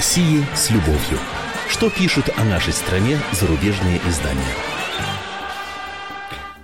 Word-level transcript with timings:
России 0.00 0.42
с 0.54 0.70
любовью. 0.70 1.18
Что 1.68 1.90
пишут 1.90 2.30
о 2.38 2.44
нашей 2.44 2.72
стране 2.72 3.18
зарубежные 3.32 4.00
издания? 4.08 4.40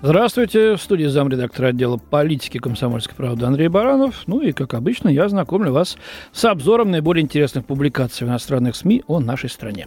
Здравствуйте, 0.00 0.76
в 0.76 0.80
студии 0.80 1.04
замредактора 1.04 1.66
отдела 1.66 1.98
политики 1.98 2.56
комсомольской 2.56 3.14
правды 3.14 3.44
Андрей 3.44 3.68
Баранов. 3.68 4.22
Ну 4.26 4.40
и, 4.40 4.52
как 4.52 4.72
обычно, 4.72 5.10
я 5.10 5.28
знакомлю 5.28 5.70
вас 5.70 5.98
с 6.32 6.46
обзором 6.46 6.90
наиболее 6.90 7.24
интересных 7.24 7.66
публикаций 7.66 8.26
в 8.26 8.30
иностранных 8.30 8.74
СМИ 8.74 9.04
о 9.06 9.20
нашей 9.20 9.50
стране. 9.50 9.86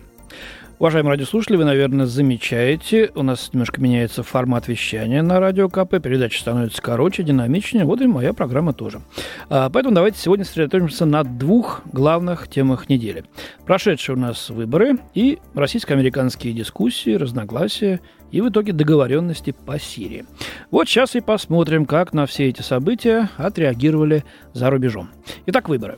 Уважаемые 0.79 1.11
радиослушатели, 1.15 1.57
вы, 1.57 1.65
наверное, 1.65 2.05
замечаете, 2.05 3.11
у 3.13 3.21
нас 3.21 3.49
немножко 3.51 3.81
меняется 3.81 4.23
формат 4.23 4.69
вещания 4.69 5.21
на 5.21 5.41
радио 5.41 5.67
КП, 5.67 6.01
передача 6.01 6.39
становится 6.39 6.81
короче, 6.81 7.21
динамичнее, 7.21 7.83
вот 7.83 7.99
и 7.99 8.07
моя 8.07 8.31
программа 8.31 8.71
тоже. 8.71 9.01
А, 9.49 9.69
поэтому 9.69 9.93
давайте 9.93 10.19
сегодня 10.19 10.45
сосредоточимся 10.45 11.05
на 11.05 11.25
двух 11.25 11.81
главных 11.91 12.47
темах 12.47 12.87
недели. 12.87 13.25
Прошедшие 13.65 14.15
у 14.15 14.19
нас 14.19 14.49
выборы 14.49 14.99
и 15.13 15.39
российско-американские 15.53 16.53
дискуссии, 16.53 17.13
разногласия 17.15 17.99
и 18.31 18.39
в 18.39 18.47
итоге 18.47 18.71
договоренности 18.71 19.51
по 19.51 19.77
Сирии. 19.77 20.23
Вот 20.71 20.87
сейчас 20.87 21.13
и 21.13 21.19
посмотрим, 21.19 21.85
как 21.85 22.13
на 22.13 22.25
все 22.25 22.47
эти 22.47 22.61
события 22.61 23.29
отреагировали 23.35 24.23
за 24.53 24.69
рубежом. 24.69 25.09
Итак, 25.45 25.67
выборы. 25.67 25.97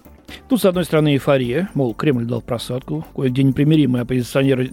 Тут, 0.50 0.62
с 0.62 0.66
одной 0.66 0.86
стороны, 0.86 1.14
эйфория, 1.14 1.70
мол, 1.74 1.94
Кремль 1.94 2.26
дал 2.26 2.42
просадку, 2.42 3.06
кое-где 3.16 3.44
непримиримые 3.44 4.04
оппозиционеры 4.04 4.72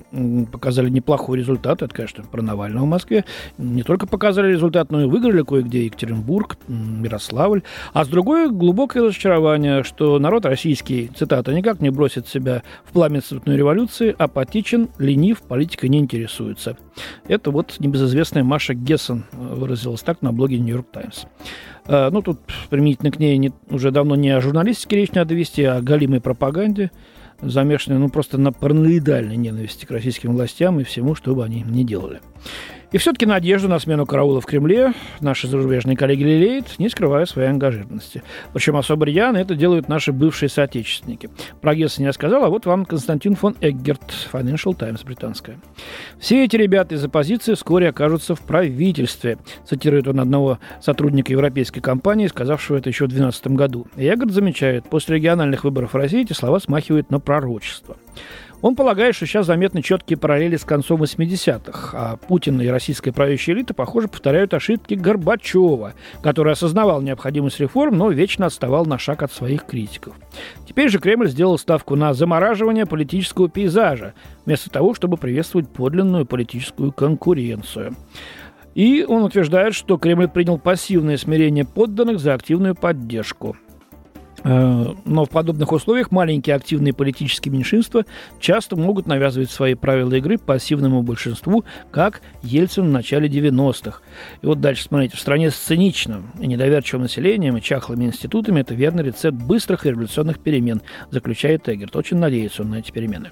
показали 0.51 0.89
неплохой 0.89 1.39
результат, 1.39 1.83
это, 1.83 1.95
конечно, 1.95 2.25
про 2.25 2.43
Навального 2.43 2.85
в 2.85 2.89
Москве, 2.89 3.25
не 3.59 3.83
только 3.83 4.07
показали 4.07 4.53
результат, 4.53 4.91
но 4.91 5.03
и 5.03 5.07
выиграли 5.07 5.43
кое-где 5.43 5.85
Екатеринбург, 5.87 6.57
Ярославль, 6.69 7.63
а 7.93 8.05
с 8.05 8.09
другой 8.09 8.51
глубокое 8.51 9.05
разочарование, 9.05 9.83
что 9.83 10.19
народ 10.19 10.47
российский, 10.47 11.11
цитата, 11.15 11.53
никак 11.53 11.81
не 11.81 11.91
бросит 11.91 12.29
себя 12.29 12.63
в 12.85 12.93
пламя 12.93 13.21
цветной 13.21 13.57
революции, 13.57 14.15
апатичен, 14.17 14.89
ленив, 14.99 15.43
политикой 15.43 15.89
не 15.89 15.99
интересуется. 15.99 16.77
Это 17.27 17.51
вот 17.51 17.77
небезызвестная 17.79 18.45
Маша 18.45 18.75
Гессен 18.75 19.25
выразилась 19.33 20.03
так 20.03 20.23
на 20.23 20.33
блоге 20.33 20.59
Нью-Йорк 20.59 20.87
Таймс. 20.91 21.25
Э, 21.89 22.11
ну, 22.13 22.23
тут 22.23 22.39
применительно 22.69 23.11
к 23.11 23.19
ней 23.19 23.37
не, 23.39 23.53
уже 23.71 23.91
давно 23.91 24.15
не 24.15 24.31
о 24.31 24.41
журналистике 24.41 24.97
речь 24.97 25.13
надо 25.13 25.35
вести, 25.35 25.65
а 25.65 25.77
о 25.77 25.83
галимой 25.83 26.21
пропаганде, 26.21 26.91
замешанной, 27.41 27.99
ну, 27.99 28.11
просто 28.11 28.39
на 28.39 28.53
параноидальной 28.53 29.37
ненависти 29.37 29.87
к 29.87 29.91
российским 29.91 30.35
властям 30.35 30.79
и 30.81 30.85
всему, 30.85 31.15
что 31.15 31.35
бы 31.35 31.45
они 31.45 31.63
ни 31.63 31.83
делали. 31.83 32.21
И 32.91 32.97
все-таки 32.97 33.27
надежду 33.27 33.69
на 33.69 33.79
смену 33.79 34.07
караула 34.07 34.41
в 34.41 34.47
Кремле 34.47 34.95
наши 35.21 35.47
зарубежные 35.47 35.95
коллеги 35.95 36.23
лелеют, 36.23 36.79
не 36.79 36.89
скрывая 36.89 37.27
своей 37.27 37.51
ангажированности. 37.51 38.23
Причем 38.55 38.77
особо 38.77 39.05
рьяно 39.05 39.37
это 39.37 39.55
делают 39.55 39.89
наши 39.89 40.11
бывшие 40.11 40.49
соотечественники. 40.49 41.29
Про 41.61 41.75
Гесса 41.75 42.01
не 42.01 42.11
сказал, 42.15 42.45
а 42.45 42.49
вот 42.49 42.65
вам 42.65 42.87
Константин 42.87 43.35
фон 43.35 43.57
Эггерт, 43.61 44.15
Financial 44.33 44.75
Times 44.75 45.03
британская. 45.05 45.59
Все 46.19 46.45
эти 46.45 46.57
ребята 46.57 46.95
из 46.95 47.05
оппозиции 47.05 47.53
вскоре 47.53 47.91
окажутся 47.91 48.35
в 48.35 48.41
правительстве, 48.41 49.37
цитирует 49.67 50.09
он 50.09 50.21
одного 50.21 50.59
сотрудника 50.81 51.33
европейской 51.33 51.81
компании, 51.81 52.27
сказавшего 52.27 52.79
это 52.79 52.89
еще 52.89 53.05
в 53.05 53.09
2012 53.09 53.49
году. 53.49 53.87
Эггерт 53.97 54.31
замечает, 54.31 54.89
после 54.89 55.17
региональных 55.17 55.65
выборов 55.65 55.93
в 55.93 55.97
России 55.97 56.23
эти 56.23 56.33
слова 56.33 56.59
смахивают 56.59 57.11
на 57.11 57.21
пророчество. 57.21 57.99
Он 58.61 58.75
полагает, 58.75 59.15
что 59.15 59.25
сейчас 59.25 59.47
заметны 59.47 59.83
четкие 59.83 60.19
параллели 60.19 60.57
с 60.57 60.65
концом 60.65 61.01
80-х, 61.03 61.91
а 61.97 62.17
Путин 62.17 62.61
и 62.61 62.67
российская 62.67 63.13
правящая 63.13 63.55
элита, 63.55 63.73
похоже, 63.73 64.09
повторяют 64.09 64.53
ошибки 64.53 64.95
Горбачева, 64.95 65.95
который 66.23 66.55
осознавал 66.55 67.01
необходимость 67.01 67.61
реформ, 67.61 67.97
но 67.97 68.11
вечно 68.11 68.47
отставал 68.47 68.85
на 68.85 68.99
шаг 68.99 69.23
от 69.23 69.33
своих 69.33 69.65
критиков. 69.65 70.15
Теперь 70.67 70.89
же 70.89 70.99
Кремль 70.99 71.29
сделал 71.29 71.57
ставку 71.57 71.95
на 71.95 72.15
замораживание 72.15 72.85
политического 72.85 73.49
пейзажа, 73.49 74.15
вместо 74.45 74.71
того, 74.71 74.93
чтобы 74.93 75.17
приветствовать 75.17 75.69
подлинную 75.69 76.27
политическую 76.27 76.91
конкуренцию. 76.91 77.95
И 78.75 79.05
он 79.09 79.23
утверждает, 79.23 79.75
что 79.75 79.99
Кремль 79.99 80.29
принял 80.29 80.59
пассивное 80.59 81.17
смирение 81.17 81.65
подданных 81.65 82.19
за 82.19 82.35
активную 82.35 82.75
поддержку– 82.75 83.57
но 84.45 85.25
в 85.25 85.31
подобных 85.31 85.73
условиях 85.73 86.11
маленькие 86.11 86.57
активные 86.57 86.93
политические 86.93 87.53
меньшинства 87.53 88.05
часто 88.41 88.77
могут 88.77 89.07
навязывать 89.07 89.51
свои 89.51 89.75
правила 89.75 90.15
игры 90.15 90.39
пассивному 90.39 91.03
большинству, 91.03 91.65
как 91.91 92.23
Ельцин 92.43 92.85
в 92.85 92.93
начале 92.93 93.29
90-х. 93.29 94.01
И 94.43 94.47
вот 94.47 94.61
дальше, 94.61 94.85
смотрите, 94.85 95.17
в 95.17 95.21
стране 95.21 95.51
с 95.51 95.57
циничным 95.57 96.31
и 96.41 96.47
недоверчивым 96.47 97.03
населением 97.03 97.57
и 97.57 97.63
чахлыми 97.63 98.05
институтами 98.05 98.61
это 98.61 98.75
верный 98.75 99.05
рецепт 99.05 99.37
быстрых 99.37 99.87
и 99.87 99.91
революционных 99.91 100.39
перемен, 100.41 100.83
заключает 101.11 101.69
Эггерт. 101.69 101.97
Очень 101.97 102.19
надеется 102.19 102.63
он 102.63 102.71
на 102.71 102.77
эти 102.77 102.91
перемены. 102.91 103.31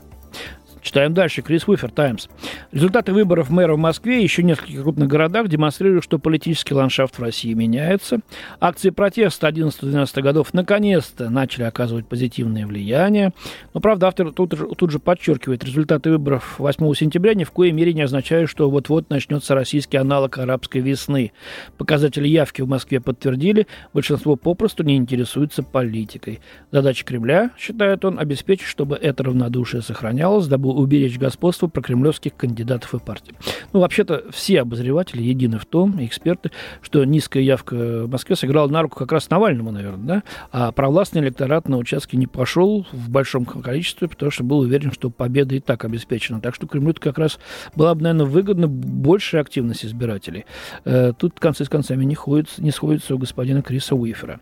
Читаем 0.86 1.14
дальше. 1.14 1.42
Крис 1.42 1.66
Уифер, 1.66 1.90
Таймс. 1.90 2.28
Результаты 2.70 3.12
выборов 3.12 3.50
мэра 3.50 3.74
в 3.74 3.76
Москве 3.76 4.20
и 4.20 4.22
еще 4.22 4.44
нескольких 4.44 4.82
крупных 4.82 5.08
городах 5.08 5.48
демонстрируют, 5.48 6.04
что 6.04 6.20
политический 6.20 6.74
ландшафт 6.74 7.18
в 7.18 7.22
России 7.22 7.54
меняется. 7.54 8.20
Акции 8.60 8.90
протеста 8.90 9.48
11-12 9.48 10.22
годов 10.22 10.54
наконец-то 10.54 11.28
начали 11.28 11.64
оказывать 11.64 12.06
позитивное 12.06 12.68
влияние. 12.68 13.32
Но, 13.74 13.80
правда, 13.80 14.06
автор 14.06 14.30
тут, 14.30 14.54
тут 14.78 14.90
же 14.92 15.00
подчеркивает, 15.00 15.64
результаты 15.64 16.08
выборов 16.10 16.54
8 16.58 16.94
сентября 16.94 17.34
ни 17.34 17.42
в 17.42 17.50
коей 17.50 17.72
мере 17.72 17.92
не 17.92 18.02
означают, 18.02 18.48
что 18.48 18.70
вот-вот 18.70 19.10
начнется 19.10 19.56
российский 19.56 19.96
аналог 19.96 20.38
арабской 20.38 20.78
весны. 20.78 21.32
Показатели 21.78 22.28
явки 22.28 22.62
в 22.62 22.68
Москве 22.68 23.00
подтвердили, 23.00 23.66
большинство 23.92 24.36
попросту 24.36 24.84
не 24.84 24.94
интересуется 24.96 25.64
политикой. 25.64 26.38
Задача 26.70 27.04
Кремля, 27.04 27.50
считает 27.58 28.04
он, 28.04 28.20
обеспечить, 28.20 28.66
чтобы 28.66 28.94
это 28.94 29.24
равнодушие 29.24 29.82
сохранялось, 29.82 30.46
дабы 30.46 30.75
уберечь 30.76 31.18
господство 31.18 31.66
прокремлевских 31.68 32.36
кандидатов 32.36 32.94
и 32.94 32.98
партий. 32.98 33.34
Ну, 33.72 33.80
вообще-то, 33.80 34.24
все 34.30 34.60
обозреватели 34.62 35.22
едины 35.22 35.58
в 35.58 35.66
том, 35.66 36.04
эксперты, 36.04 36.50
что 36.82 37.04
низкая 37.04 37.42
явка 37.42 37.74
в 38.04 38.10
Москве 38.10 38.36
сыграла 38.36 38.68
на 38.68 38.82
руку 38.82 38.98
как 38.98 39.12
раз 39.12 39.30
Навальному, 39.30 39.70
наверное, 39.70 40.06
да? 40.06 40.22
А 40.52 40.72
провластный 40.72 41.22
электорат 41.22 41.68
на 41.68 41.78
участке 41.78 42.16
не 42.16 42.26
пошел 42.26 42.86
в 42.92 43.10
большом 43.10 43.44
количестве, 43.44 44.08
потому 44.08 44.30
что 44.30 44.44
был 44.44 44.60
уверен, 44.60 44.92
что 44.92 45.10
победа 45.10 45.54
и 45.54 45.60
так 45.60 45.84
обеспечена. 45.84 46.40
Так 46.40 46.54
что 46.54 46.66
Кремлю 46.66 46.94
как 46.98 47.18
раз 47.18 47.38
была 47.74 47.94
бы, 47.94 48.02
наверное, 48.02 48.26
выгодна 48.26 48.68
большая 48.68 49.42
активность 49.42 49.84
избирателей. 49.84 50.44
Э, 50.84 51.12
тут 51.18 51.40
концы 51.40 51.64
с 51.64 51.68
концами 51.68 52.04
не, 52.04 52.14
ходят, 52.14 52.48
не 52.58 52.70
сходятся 52.70 53.14
у 53.14 53.18
господина 53.18 53.62
Криса 53.62 53.94
Уифера. 53.94 54.40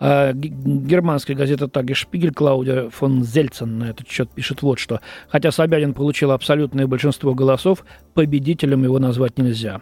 А 0.00 0.32
германская 0.32 1.36
газета 1.36 1.66
«Таги 1.68 1.94
Шпигель» 1.94 2.32
Клаудия 2.32 2.88
фон 2.90 3.24
Зельцен 3.24 3.78
на 3.78 3.90
этот 3.90 4.08
счет 4.08 4.30
пишет 4.30 4.62
вот 4.62 4.78
что. 4.78 5.00
Хотя 5.28 5.50
Собянин 5.58 5.92
получил 5.92 6.30
абсолютное 6.30 6.86
большинство 6.86 7.34
голосов, 7.34 7.84
победителем 8.14 8.84
его 8.84 9.00
назвать 9.00 9.38
нельзя. 9.38 9.80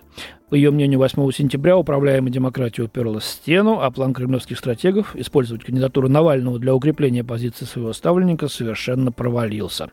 По 0.48 0.54
ее 0.54 0.70
мнению, 0.70 1.00
8 1.00 1.28
сентября 1.32 1.76
управляемая 1.76 2.30
демократия 2.30 2.84
уперлась 2.84 3.24
в 3.24 3.26
стену, 3.26 3.80
а 3.80 3.90
план 3.90 4.14
кремлевских 4.14 4.56
стратегов 4.56 5.16
использовать 5.16 5.64
кандидатуру 5.64 6.08
Навального 6.08 6.60
для 6.60 6.72
укрепления 6.72 7.24
позиции 7.24 7.64
своего 7.64 7.92
ставленника 7.92 8.46
совершенно 8.46 9.10
провалился. 9.10 9.90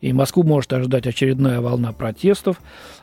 И 0.00 0.14
Москву 0.14 0.44
может 0.44 0.72
ожидать 0.72 1.06
очередная 1.06 1.60
волна 1.60 1.92
протестов. 1.92 2.56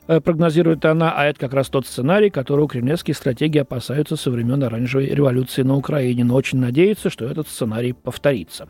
Э, 0.07 0.19
прогнозирует 0.19 0.83
она, 0.85 1.13
а 1.15 1.25
это 1.25 1.39
как 1.39 1.53
раз 1.53 1.69
тот 1.69 1.85
сценарий, 1.85 2.29
которого 2.29 2.67
кремлевские 2.67 3.13
стратегии 3.13 3.59
опасаются 3.59 4.15
со 4.15 4.31
времен 4.31 4.63
оранжевой 4.63 5.07
революции 5.07 5.61
на 5.61 5.75
Украине, 5.75 6.23
но 6.23 6.33
очень 6.33 6.59
надеются, 6.59 7.09
что 7.09 7.25
этот 7.25 7.47
сценарий 7.49 7.93
повторится. 7.93 8.69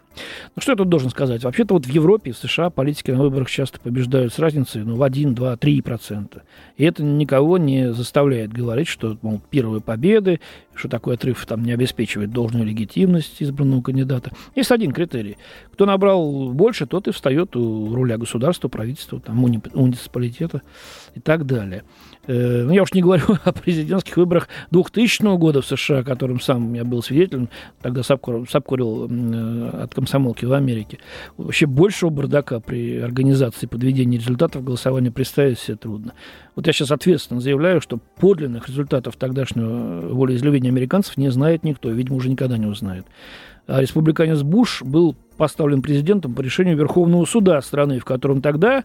Ну 0.56 0.62
что 0.62 0.74
я 0.74 0.76
тут 0.76 0.90
должен 0.90 1.10
сказать? 1.10 1.44
Вообще-то 1.44 1.76
вот 1.76 1.86
в 1.86 1.90
Европе, 1.90 2.34
в 2.34 2.38
США 2.38 2.70
политики 2.70 3.12
на 3.12 3.20
выборах 3.20 3.50
часто 3.50 3.80
побеждают 3.80 4.34
с 4.34 4.40
разницей 4.40 4.84
ну, 4.84 4.96
в 4.96 5.04
1, 5.04 5.34
2, 5.34 5.56
3 5.56 5.82
процента. 5.82 6.44
И 6.76 6.84
это 6.84 7.04
никого 7.04 7.58
не 7.58 7.94
заставляет 7.94 8.07
говорить, 8.14 8.88
что 8.88 9.18
мол, 9.22 9.42
первые 9.50 9.82
победы, 9.82 10.40
что 10.74 10.90
такой 10.90 11.16
отрыв 11.16 11.46
там 11.46 11.64
не 11.64 11.72
обеспечивает 11.72 12.32
должную 12.32 12.66
легитимность 12.66 13.42
избранного 13.42 13.82
кандидата. 13.82 14.32
Есть 14.56 14.72
один 14.72 14.92
критерий. 14.92 15.38
Кто 15.74 15.86
набрал 15.86 16.52
больше, 16.54 16.86
тот 16.86 17.08
и 17.08 17.12
встает 17.12 17.56
у 17.56 17.94
руля 17.94 18.18
государства, 18.18 18.68
правительства, 18.68 19.20
там, 19.20 19.36
муниципалитета 19.38 20.62
и 21.16 21.20
так 21.20 21.46
далее. 21.46 21.84
Э, 22.28 22.64
ну, 22.64 22.72
я 22.72 22.84
уж 22.84 22.94
не 22.94 23.02
говорю 23.02 23.26
о 23.44 23.52
президентских 23.54 24.18
выборах 24.18 24.50
2000 24.72 25.38
года 25.38 25.62
в 25.62 25.66
США, 25.66 26.04
которым 26.04 26.40
сам 26.40 26.74
я 26.74 26.84
был 26.84 27.02
свидетелем, 27.02 27.50
тогда 27.82 28.04
сапкурил, 28.04 29.08
э, 29.10 29.70
от 29.84 29.96
комсомолки 29.96 30.46
в 30.46 30.54
Америке. 30.54 31.00
Вообще 31.38 31.66
большего 31.66 32.10
бардака 32.10 32.60
при 32.60 32.98
организации 32.98 33.66
подведения 33.66 34.18
результатов 34.18 34.64
голосования 34.64 35.12
представить 35.12 35.60
себе 35.60 35.78
трудно. 35.78 36.14
Вот 36.56 36.68
я 36.68 36.74
сейчас 36.74 36.92
ответственно 36.92 37.40
заявляю, 37.40 37.82
что 37.82 38.00
подлинных 38.18 38.68
результатов 38.68 39.16
тогдашнего 39.16 40.14
волеизъявления 40.14 40.70
американцев 40.70 41.18
не 41.18 41.30
знает 41.30 41.64
никто, 41.64 41.90
видимо, 41.90 42.18
уже 42.18 42.30
никогда 42.30 42.58
не 42.58 42.66
узнает. 42.66 43.06
А 43.68 43.82
республиканец 43.82 44.42
Буш 44.42 44.82
был 44.82 45.16
поставлен 45.38 45.82
президентом 45.82 46.34
по 46.34 46.42
решению 46.42 46.78
Верховного 46.78 47.26
суда 47.26 47.62
страны, 47.62 48.00
в 48.00 48.06
котором 48.06 48.42
тогда 48.42 48.84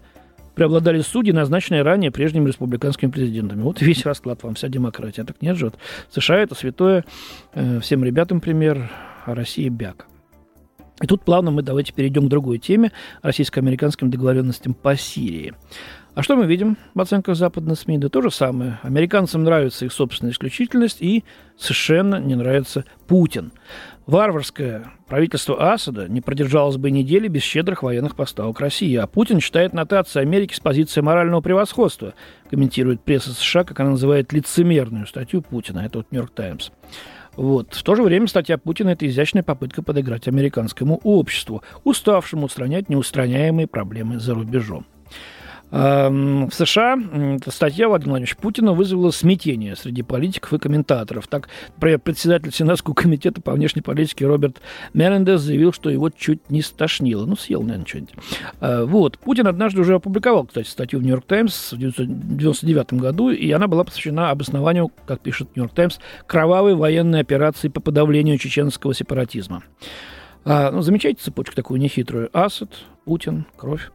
преобладали 0.55 1.01
судьи, 1.01 1.33
назначенные 1.33 1.83
ранее 1.83 2.11
прежними 2.11 2.47
республиканскими 2.47 3.11
президентами. 3.11 3.63
Вот 3.63 3.81
весь 3.81 4.05
расклад 4.05 4.43
вам, 4.43 4.55
вся 4.55 4.69
демократия. 4.69 5.25
Так 5.25 5.41
нет 5.41 5.57
же, 5.57 5.67
вот 5.67 5.79
США 6.11 6.39
это 6.39 6.55
святое, 6.55 7.05
э, 7.55 7.81
всем 7.81 8.05
ребятам 8.05 8.41
пример, 8.41 8.91
а 9.25 9.35
Россия 9.35 9.71
бяк. 9.71 10.07
И 11.01 11.07
тут 11.07 11.25
плавно 11.25 11.51
мы 11.51 11.63
давайте 11.63 11.93
перейдем 11.93 12.27
к 12.27 12.29
другой 12.29 12.59
теме– 12.59 12.93
российско-американским 13.23 14.11
договоренностям 14.11 14.75
по 14.75 14.95
Сирии. 14.97 15.55
А 16.15 16.23
что 16.23 16.37
мы 16.37 16.45
видим 16.45 16.77
в 16.93 17.01
оценках 17.01 17.37
западных 17.37 17.79
СМИ? 17.79 17.97
Да 17.97 18.11
то 18.11 18.21
же 18.21 18.31
самое. 18.31 18.79
Американцам 18.83 19.45
нравится 19.45 19.87
их 19.87 19.95
собственная 19.95 20.33
исключительность, 20.33 21.01
и 21.01 21.25
совершенно 21.57 22.17
не 22.17 22.35
нравится 22.35 22.85
Путин. 23.07 23.53
Варварское 24.07 24.93
правительство 25.09 25.73
Асада 25.73 26.09
не 26.11 26.21
продержалось 26.21 26.77
бы 26.77 26.91
недели 26.91 27.29
без 27.29 27.43
щедрых 27.43 27.83
военных 27.83 28.15
поставок 28.15 28.61
России, 28.61 28.95
а 28.97 29.07
Путин 29.07 29.41
считает 29.41 29.73
нотации 29.73 30.21
Америки 30.21 30.55
с 30.55 30.61
позиции 30.61 31.01
морального 31.01 31.41
превосходства, 31.41 32.13
комментирует 32.51 33.01
пресса 33.01 33.33
США, 33.33 33.65
как 33.65 33.81
она 33.81 33.91
называет 33.91 34.35
лицемерную 34.35 35.07
статью 35.07 35.41
Путина, 35.41 35.81
это 35.81 35.99
вот 35.99 36.09
«Нью-Йорк 36.11 36.33
Таймс». 36.35 36.71
Вот. 37.37 37.73
В 37.73 37.83
то 37.83 37.95
же 37.95 38.03
время 38.03 38.27
статья 38.27 38.59
Путина– 38.59 38.91
это 38.91 39.07
изящная 39.07 39.43
попытка 39.43 39.83
подыграть 39.83 40.29
американскому 40.29 41.01
обществу, 41.03 41.63
уставшему 41.85 42.45
устранять 42.45 42.91
неустраняемые 42.91 43.67
проблемы 43.67 44.19
за 44.19 44.35
рубежом. 44.35 44.85
Эм, 45.73 46.51
в 46.51 46.55
США 46.55 46.99
статья 47.47 47.89
Владимира 47.89 48.13
Владимировича 48.13 48.37
Путина 48.39 48.75
вызвала 48.75 49.11
смятение 49.11 49.75
среди 49.75 50.03
политиков 50.03 50.53
и 50.53 50.59
комментаторов. 50.59 51.27
Так, 51.29 51.49
председатель 51.79 52.53
Сенатского 52.53 52.93
комитета 52.93 53.41
по 53.41 53.53
внешней 53.53 53.81
политике 53.81 54.27
Роберт 54.27 54.61
Мелендес 54.93 55.41
заявил, 55.41 55.73
что 55.73 55.89
его 55.89 56.11
чуть 56.11 56.51
не 56.51 56.61
стошнило. 56.61 57.25
Ну, 57.25 57.37
съел, 57.37 57.63
наверное, 57.63 57.87
что-нибудь. 57.87 58.15
Э, 58.61 58.85
вот. 58.85 59.19
Путин 59.19 59.47
однажды 59.47 59.81
уже 59.81 59.95
опубликовал, 59.95 60.45
кстати, 60.45 60.69
статью 60.69 60.99
в 60.99 61.03
«Нью-Йорк 61.03 61.25
Таймс» 61.25 61.73
в 61.73 61.77
1999 61.77 62.93
году, 62.95 63.31
и 63.31 63.51
она 63.51 63.67
была 63.67 63.85
посвящена 63.85 64.31
обоснованию, 64.31 64.91
как 65.07 65.21
пишет 65.21 65.57
«Нью-Йорк 65.57 65.75
Таймс», 65.75 65.99
кровавой 66.27 66.75
военной 66.75 67.21
операции 67.21 67.69
по 67.69 67.81
подавлению 67.81 68.37
чеченского 68.37 68.93
сепаратизма. 68.95 69.63
А, 70.45 70.71
ну, 70.71 70.83
замечайте 70.83 71.23
цепочку 71.23 71.55
такую 71.55 71.81
нехитрую. 71.81 72.29
Асад, 72.33 72.71
Путин, 73.07 73.47
кровь. 73.57 73.91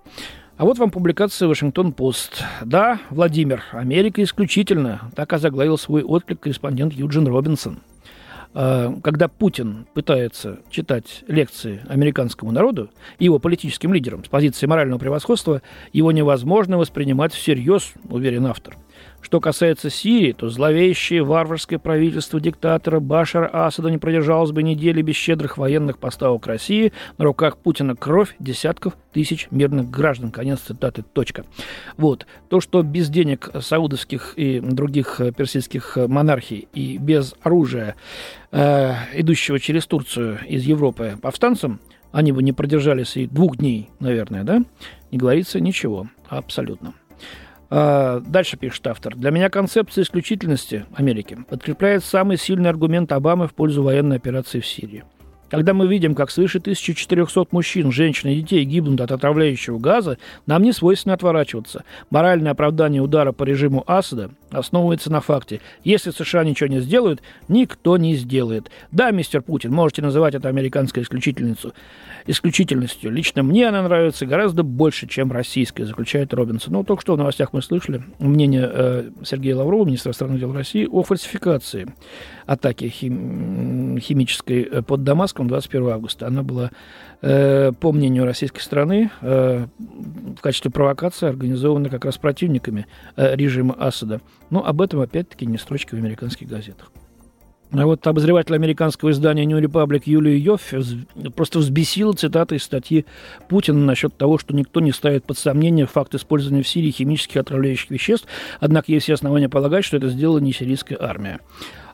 А 0.58 0.66
вот 0.66 0.80
вам 0.80 0.90
публикация 0.90 1.48
Вашингтон-Пост. 1.48 2.44
Да, 2.66 3.00
Владимир, 3.12 3.64
Америка 3.74 4.24
исключительно. 4.24 5.12
Так 5.16 5.32
озаглавил 5.32 5.78
свой 5.78 6.02
отклик 6.02 6.40
корреспондент 6.40 6.94
Юджин 6.94 7.28
Робинсон. 7.28 7.78
А, 8.56 8.92
когда 9.04 9.28
Путин 9.28 9.86
пытается 9.94 10.58
читать 10.72 11.24
лекции 11.28 11.82
американскому 11.88 12.52
народу 12.52 12.90
его 13.20 13.38
политическим 13.38 13.94
лидерам 13.94 14.26
с 14.26 14.30
позиции 14.30 14.66
морального 14.66 14.98
превосходства, 14.98 15.62
его 15.94 16.12
невозможно 16.12 16.80
воспринимать 16.80 17.34
всерьез, 17.34 17.94
уверен 18.10 18.48
автор– 18.48 18.78
что 19.22 19.42
касается 19.42 19.90
Сирии, 19.90 20.32
то 20.32 20.48
зловещее 20.48 21.24
варварское 21.24 21.80
правительство 21.80 22.40
диктатора 22.40 23.00
Башара 23.00 23.50
Асада 23.52 23.90
не 23.90 23.98
продержалось 23.98 24.52
бы 24.52 24.64
недели 24.64 25.02
без 25.02 25.16
щедрых 25.16 25.58
военных 25.58 25.98
поставок 25.98 26.48
России. 26.48 26.94
На 27.18 27.26
руках 27.26 27.58
Путина 27.58 27.96
кровь 27.96 28.36
десятков 28.40 28.94
тысяч 29.12 29.48
мирных 29.52 29.90
граждан. 29.90 30.32
Конец 30.32 30.60
цитаты. 30.62 31.04
Точка. 31.04 31.44
Вот. 31.98 32.26
То, 32.50 32.62
что 32.62 32.84
без 32.84 33.10
денег 33.10 33.50
саудовских 33.60 34.34
и 34.38 34.60
других 34.62 35.20
персидских 35.36 35.98
монархий 35.98 36.68
и 36.74 36.98
без 36.98 37.36
оружия, 37.42 37.96
э, 38.52 38.94
идущего 39.14 39.60
через 39.60 39.88
Турцию 39.88 40.40
из 40.48 40.64
Европы 40.64 41.18
повстанцам, 41.22 41.82
они 42.12 42.32
бы 42.32 42.42
не 42.42 42.54
продержались 42.54 43.18
и 43.18 43.28
двух 43.28 43.58
дней, 43.58 43.90
наверное, 44.00 44.44
да? 44.44 44.62
Не 45.12 45.18
говорится 45.18 45.60
ничего. 45.60 46.08
Абсолютно. 46.30 46.94
А, 47.70 48.20
дальше 48.22 48.58
пишет 48.58 48.88
автор. 48.88 49.16
Для 49.16 49.32
меня 49.32 49.50
концепция 49.50 50.04
исключительности 50.04 50.86
Америки 50.96 51.38
подкрепляет 51.50 52.04
самый 52.04 52.38
сильный 52.38 52.70
аргумент 52.70 53.12
Обамы 53.12 53.48
в 53.48 53.54
пользу 53.54 53.84
военной 53.84 54.18
операции 54.18 54.60
в 54.60 54.66
Сирии– 54.66 55.04
когда 55.50 55.74
мы 55.74 55.88
видим, 55.88 56.16
как 56.16 56.32
свыше 56.32 56.60
1400 56.60 57.48
мужчин, 57.52 57.92
женщин 57.92 58.30
и 58.30 58.36
детей 58.36 58.64
гибнут 58.66 59.02
от 59.02 59.12
отравляющего 59.12 59.80
газа, 59.80 60.18
нам 60.46 60.64
не 60.64 60.72
свойственно 60.72 61.14
отворачиваться. 61.14 61.84
Моральное 62.10 62.52
оправдание 62.52 63.02
удара 63.02 63.32
по 63.32 63.44
режиму 63.44 63.84
Асада 63.88 64.32
основывается 64.52 65.12
на 65.12 65.22
факте. 65.22 65.60
Если 65.84 66.12
США 66.12 66.44
ничего 66.44 66.68
не 66.68 66.80
сделают, 66.80 67.22
никто 67.48 67.98
не 67.98 68.16
сделает. 68.16 68.70
Да, 68.92 69.12
мистер 69.12 69.42
Путин, 69.42 69.72
можете 69.72 70.02
называть 70.02 70.36
это 70.36 70.50
американской 70.50 71.04
исключительницей, 71.04 71.72
исключительностью. 72.26 73.12
Лично 73.12 73.44
мне 73.44 73.68
она 73.68 73.84
нравится 73.84 74.26
гораздо 74.26 74.64
больше, 74.64 75.08
чем 75.08 75.32
российская, 75.32 75.86
заключает 75.86 76.34
Робинсон. 76.34 76.74
Ну, 76.74 76.84
только 76.84 77.02
что 77.02 77.16
в 77.16 77.18
новостях 77.18 77.54
мы 77.54 77.62
слышали 77.62 78.04
мнение 78.20 78.70
э, 78.72 79.10
Сергея 79.24 79.56
Лаврова, 79.56 79.86
министра 79.86 80.10
иностранных 80.10 80.40
дел 80.40 80.54
России, 80.54 80.88
о 80.90 81.04
фальсификации 81.04 81.94
атаки 82.46 82.88
хим, 82.88 83.98
химической 84.00 84.64
э, 84.64 84.82
под 84.82 85.04
Дамаском 85.38 85.48
21 85.48 85.90
августа. 85.90 86.28
Она 86.28 86.44
была, 86.44 86.72
э, 87.22 87.72
по 87.80 87.92
мнению 87.92 88.26
российской 88.26 88.62
страны, 88.62 89.12
э, 89.22 89.68
в 89.78 90.42
качестве 90.42 90.72
провокации 90.72 91.28
организована 91.28 91.90
как 91.90 92.06
раз 92.06 92.18
противниками 92.18 92.88
э, 93.16 93.36
режима 93.36 93.76
Асада. 93.78 94.22
Но 94.50 94.66
об 94.66 94.82
этом, 94.82 95.02
опять-таки, 95.02 95.46
не 95.46 95.58
строчки 95.58 95.96
в 95.96 95.98
американских 95.98 96.48
газетах. 96.48 96.92
А 97.72 97.86
вот 97.86 98.08
обозреватель 98.08 98.56
американского 98.56 99.12
издания 99.12 99.44
New 99.44 99.60
Republic 99.60 100.04
Юлия 100.06 100.38
Йоффе 100.38 100.82
просто 101.36 101.60
взбесила 101.60 102.14
цитаты 102.14 102.56
из 102.56 102.64
статьи 102.64 103.06
Путина 103.50 103.80
насчет 103.80 104.16
того, 104.16 104.38
что 104.38 104.56
никто 104.56 104.80
не 104.80 104.94
ставит 104.94 105.26
под 105.26 105.38
сомнение 105.38 105.86
факт 105.86 106.16
использования 106.16 106.64
в 106.64 106.68
Сирии 106.68 106.92
химических 106.92 107.42
отравляющих 107.42 107.92
веществ, 107.92 108.26
однако 108.62 108.94
есть 108.94 109.04
все 109.04 109.16
основания 109.16 109.50
полагать, 109.50 109.84
что 109.84 109.98
это 109.98 110.08
сделала 110.08 110.40
не 110.40 110.54
сирийская 110.54 110.98
армия. 111.02 111.42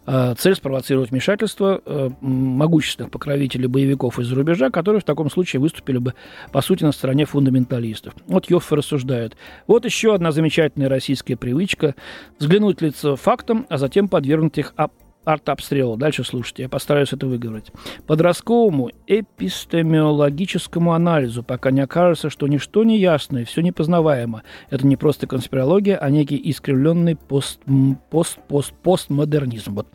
Э, 0.05 0.33
цель 0.37 0.55
спровоцировать 0.55 1.11
вмешательство 1.11 1.81
э, 1.85 2.09
могущественных 2.19 3.11
покровителей 3.11 3.67
боевиков 3.67 4.19
из-за 4.19 4.35
рубежа, 4.35 4.69
которые 4.69 5.01
в 5.01 5.05
таком 5.05 5.29
случае 5.29 5.61
выступили 5.61 5.97
бы, 5.97 6.13
по 6.51 6.61
сути, 6.61 6.83
на 6.83 6.91
стороне 6.91 7.25
фундаменталистов. 7.25 8.13
Вот 8.27 8.49
Йоффе 8.49 8.75
рассуждает. 8.75 9.37
Вот 9.65 9.85
еще 9.85 10.13
одна 10.13 10.31
замечательная 10.31 10.89
российская 10.89 11.37
привычка 11.37 11.95
взглянуть 12.37 12.81
лицо 12.81 13.15
фактом, 13.15 13.65
а 13.69 13.77
затем 13.77 14.09
подвергнуть 14.09 14.57
их 14.57 14.73
артобстрелу. 15.25 15.97
Дальше 15.97 16.23
слушайте, 16.23 16.63
я 16.63 16.69
постараюсь 16.69 17.13
это 17.13 17.27
выговорить. 17.27 17.71
Подростковому 18.07 18.91
эпистемиологическому 19.07 20.93
анализу 20.93 21.43
пока 21.43 21.71
не 21.71 21.81
окажется, 21.81 22.29
что 22.29 22.47
ничто 22.47 22.83
не 22.83 22.97
ясно 22.99 23.39
и 23.39 23.43
все 23.43 23.61
непознаваемо. 23.61 24.43
Это 24.69 24.85
не 24.87 24.95
просто 24.95 25.27
конспирология, 25.27 25.97
а 25.97 26.09
некий 26.09 26.39
искривленный 26.43 27.15
пост, 27.15 27.59
пост, 28.09 28.39
пост, 28.47 28.73
постмодернизм. 28.83 29.75
Вот. 29.75 29.87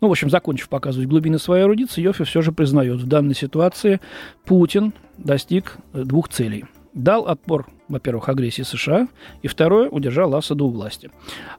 Ну, 0.00 0.08
в 0.08 0.10
общем, 0.10 0.30
закончив 0.30 0.68
показывать 0.68 1.08
глубины 1.08 1.38
своей 1.38 1.64
эрудиции, 1.64 2.02
Йофи 2.02 2.24
все 2.24 2.42
же 2.42 2.52
признает, 2.52 3.00
в 3.00 3.06
данной 3.06 3.34
ситуации 3.34 4.00
Путин 4.44 4.92
достиг 5.18 5.76
двух 5.92 6.28
целей– 6.28 6.64
дал 6.94 7.26
отпор, 7.26 7.68
во-первых, 7.88 8.28
агрессии 8.28 8.62
США, 8.62 9.08
и 9.42 9.48
второе, 9.48 9.88
удержал 9.88 10.34
Асада 10.34 10.64
у 10.64 10.70
власти. 10.70 11.10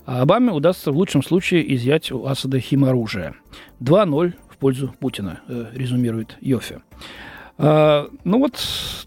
А 0.06 0.22
Обаме 0.22 0.52
удастся 0.52 0.92
в 0.92 0.98
лучшем 0.98 1.24
случае 1.24 1.74
изъять 1.76 2.12
у 2.12 2.26
Асада 2.26 2.60
химоружие. 2.60 3.36
2-0 3.80 4.34
в 4.50 4.58
пользу 4.58 4.94
Путина, 5.00 5.42
э, 5.48 5.68
резюмирует 5.74 6.38
Йофе. 6.42 6.82
А, 7.56 8.10
ну 8.24 8.40
вот 8.40 8.60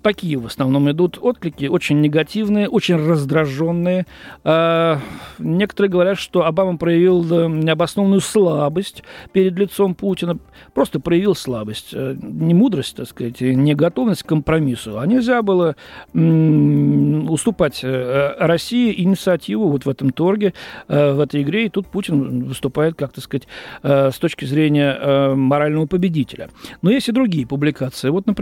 такие 0.02 0.38
в 0.38 0.46
основном 0.46 0.88
идут 0.90 1.18
отклики, 1.20 1.66
очень 1.66 2.00
негативные, 2.00 2.68
очень 2.68 2.96
раздраженные. 2.96 4.06
А, 4.44 5.00
некоторые 5.38 5.90
говорят, 5.90 6.18
что 6.18 6.44
Обама 6.44 6.78
проявил 6.78 7.24
необоснованную 7.48 8.20
слабость 8.20 9.02
перед 9.32 9.58
лицом 9.58 9.94
Путина, 9.94 10.38
просто 10.74 11.00
проявил 11.00 11.34
слабость, 11.34 11.90
э, 11.92 12.16
не 12.20 12.54
мудрость, 12.54 12.96
так 12.96 13.08
сказать, 13.08 13.40
не 13.40 13.74
готовность 13.74 14.22
к 14.22 14.26
компромиссу. 14.26 14.98
А 14.98 15.06
нельзя 15.06 15.42
было 15.42 15.74
уступать 16.12 17.80
э, 17.82 18.34
России 18.38 19.02
инициативу 19.02 19.68
вот 19.68 19.86
в 19.86 19.88
этом 19.88 20.10
торге, 20.10 20.54
э, 20.88 21.12
в 21.12 21.20
этой 21.20 21.42
игре, 21.42 21.66
и 21.66 21.68
тут 21.68 21.88
Путин 21.88 22.44
выступает, 22.44 22.94
как 22.94 23.12
так 23.12 23.24
сказать, 23.24 23.48
с 23.82 24.18
точки 24.18 24.44
зрения 24.44 25.34
морального 25.34 25.86
победителя. 25.86 26.50
Но 26.82 26.90
есть 26.90 27.08
и 27.08 27.12
другие 27.12 27.46
публикации. 27.46 28.10
Вот, 28.10 28.26
например, 28.26 28.35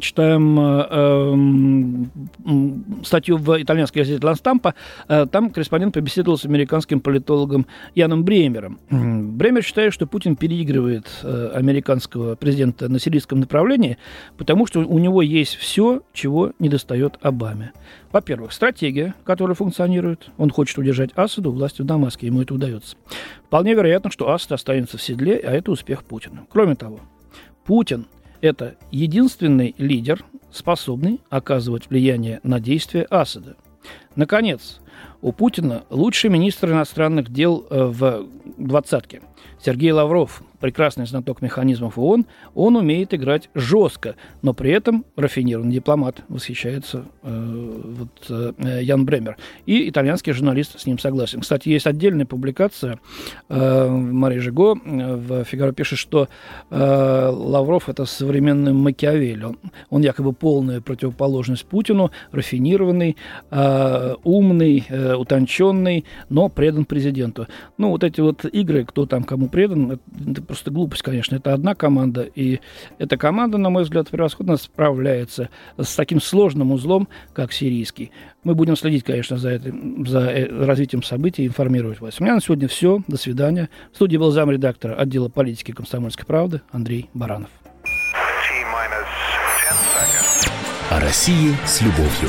читаем 0.00 0.58
э, 0.60 0.86
э, 2.44 3.04
статью 3.04 3.38
в 3.38 3.62
итальянской 3.62 4.02
газете 4.02 4.24
«Ланстампа», 4.24 4.74
э, 5.08 5.26
там 5.30 5.50
корреспондент 5.50 5.94
побеседовал 5.94 6.36
с 6.36 6.44
американским 6.44 7.00
политологом 7.00 7.66
Яном 7.94 8.22
Бремером. 8.22 8.78
Бремер 8.90 9.62
считает, 9.62 9.94
что 9.94 10.06
Путин 10.06 10.36
переигрывает 10.36 11.06
э, 11.22 11.52
американского 11.54 12.34
президента 12.34 12.90
на 12.90 12.98
сирийском 12.98 13.40
направлении, 13.40 13.96
потому 14.36 14.66
что 14.66 14.80
у 14.80 14.98
него 14.98 15.22
есть 15.22 15.54
все, 15.54 16.02
чего 16.12 16.52
не 16.58 16.68
достает 16.68 17.16
Обаме. 17.22 17.72
Во-первых, 18.10 18.52
стратегия, 18.52 19.14
которая 19.24 19.54
функционирует. 19.54 20.28
Он 20.36 20.50
хочет 20.50 20.76
удержать 20.76 21.12
Асаду 21.14 21.50
власти 21.50 21.80
в 21.80 21.86
Дамаске, 21.86 22.26
ему 22.26 22.42
это 22.42 22.52
удается. 22.52 22.96
Вполне 23.46 23.72
вероятно, 23.72 24.10
что 24.10 24.30
Асад 24.30 24.52
останется 24.52 24.98
в 24.98 25.02
седле, 25.02 25.40
а 25.42 25.52
это 25.52 25.70
успех 25.70 26.04
Путина. 26.04 26.46
Кроме 26.50 26.74
того, 26.74 27.00
Путин– 27.64 28.06
это 28.42 28.74
единственный 28.90 29.74
лидер, 29.78 30.22
способный 30.50 31.20
оказывать 31.30 31.88
влияние 31.88 32.40
на 32.42 32.60
действия 32.60 33.06
Асада. 33.08 33.56
Наконец, 34.16 34.80
У 35.22 35.30
Путина 35.30 35.84
лучший 35.88 36.30
министр 36.30 36.72
иностранных 36.72 37.32
дел 37.32 37.64
э, 37.70 37.84
в 37.84 38.26
двадцатке. 38.58 39.22
Сергей 39.64 39.92
Лавров, 39.92 40.42
прекрасный 40.58 41.06
знаток 41.06 41.40
механизмов 41.42 41.96
ООН, 41.96 42.26
он 42.54 42.76
умеет 42.76 43.14
играть 43.14 43.48
жестко, 43.54 44.16
но 44.42 44.54
при 44.54 44.72
этом 44.72 45.04
рафинированный 45.16 45.72
дипломат, 45.72 46.22
восхищается 46.28 47.04
э, 47.22 47.82
вот, 47.84 48.26
э, 48.28 48.82
Ян 48.82 49.04
Бремер. 49.04 49.36
И 49.66 49.88
итальянский 49.88 50.32
журналист 50.32 50.80
с 50.80 50.86
ним 50.86 50.98
согласен. 50.98 51.40
Кстати, 51.40 51.68
есть 51.68 51.86
отдельная 51.86 52.26
публикация 52.26 52.98
э, 53.48 53.88
Марии 53.88 54.38
Жиго 54.38 54.74
э, 54.74 55.16
в 55.16 55.44
«Фигаро» 55.44 55.72
пишет, 55.72 55.98
что 55.98 56.28
э, 56.70 57.30
Лавров– 57.32 57.88
это 57.88 58.04
современный 58.04 58.72
Макиавелли. 58.72 59.44
Он, 59.44 59.58
он 59.90 60.02
якобы 60.02 60.32
полная 60.32 60.80
противоположность 60.80 61.66
Путину, 61.66 62.10
рафинированный, 62.32 63.16
э, 63.50 64.14
умный, 64.24 64.84
э, 64.88 65.11
утонченный, 65.16 66.04
но 66.28 66.48
предан 66.48 66.84
президенту. 66.84 67.46
Ну, 67.78 67.90
вот 67.90 68.04
эти 68.04 68.20
вот 68.20 68.44
игры, 68.44 68.84
кто 68.84 69.06
там 69.06 69.24
кому 69.24 69.48
предан, 69.48 70.00
это 70.26 70.42
просто 70.42 70.70
глупость, 70.70 71.02
конечно. 71.02 71.36
Это 71.36 71.52
одна 71.52 71.74
команда, 71.74 72.22
и 72.22 72.60
эта 72.98 73.16
команда, 73.16 73.58
на 73.58 73.70
мой 73.70 73.84
взгляд, 73.84 74.08
превосходно 74.08 74.56
справляется 74.56 75.48
с 75.78 75.94
таким 75.94 76.20
сложным 76.20 76.72
узлом, 76.72 77.08
как 77.32 77.52
сирийский. 77.52 78.10
Мы 78.44 78.54
будем 78.54 78.76
следить, 78.76 79.04
конечно, 79.04 79.36
за, 79.38 79.50
этим, 79.50 80.06
за 80.06 80.20
э, 80.20 80.64
развитием 80.64 81.02
событий, 81.02 81.46
информировать 81.46 82.00
вас. 82.00 82.20
У 82.20 82.24
меня 82.24 82.34
на 82.34 82.40
сегодня 82.40 82.66
все. 82.68 83.00
До 83.06 83.16
свидания. 83.16 83.68
В 83.92 83.96
студии 83.96 84.16
был 84.16 84.30
замредактора 84.30 84.94
отдела 84.94 85.28
политики 85.28 85.72
комсомольской 85.72 86.26
правды 86.26 86.60
Андрей 86.70 87.08
Баранов. 87.14 87.50
О 90.90 91.00
России 91.00 91.56
с 91.64 91.80
любовью. 91.80 92.28